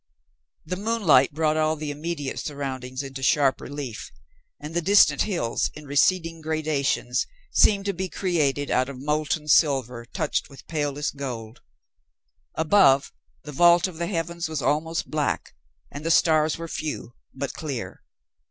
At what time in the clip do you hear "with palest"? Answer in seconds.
10.49-11.17